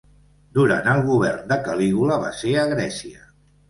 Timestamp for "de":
1.53-1.59